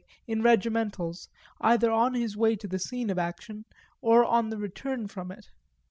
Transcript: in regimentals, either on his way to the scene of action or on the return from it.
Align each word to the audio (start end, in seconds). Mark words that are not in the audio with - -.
in 0.25 0.41
regimentals, 0.41 1.29
either 1.59 1.91
on 1.91 2.15
his 2.15 2.35
way 2.35 2.55
to 2.55 2.67
the 2.67 2.79
scene 2.79 3.11
of 3.11 3.19
action 3.19 3.65
or 4.01 4.25
on 4.25 4.49
the 4.49 4.57
return 4.57 5.07
from 5.07 5.31
it. 5.31 5.49